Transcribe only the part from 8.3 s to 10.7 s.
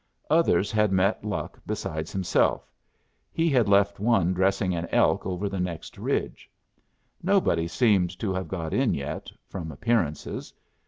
have got in yet, from appearances.